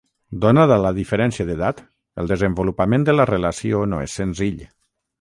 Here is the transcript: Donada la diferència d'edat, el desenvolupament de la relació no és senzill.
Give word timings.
Donada 0.45 0.77
la 0.83 0.91
diferència 0.99 1.45
d'edat, 1.51 1.83
el 2.23 2.33
desenvolupament 2.33 3.09
de 3.11 3.19
la 3.19 3.31
relació 3.35 3.87
no 3.93 4.05
és 4.09 4.21
senzill. 4.23 4.69